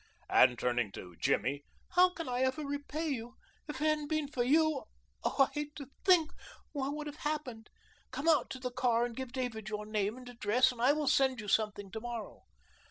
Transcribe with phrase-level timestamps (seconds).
[0.31, 3.35] And, turning to Jimmy: "How can I ever repay you?
[3.67, 4.85] If it hadn't been for you
[5.23, 6.31] oh, I hate to think
[6.71, 7.69] what would have happened.
[8.09, 11.07] Come out to the car and give David your name and address, and I will
[11.07, 12.41] send you something tomorrow."